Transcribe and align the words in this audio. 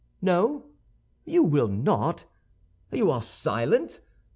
No? 0.19 0.63
You 1.25 1.43
will 1.43 1.67
not? 1.67 2.25
You 2.91 3.11
are 3.11 3.21
silent? 3.21 3.99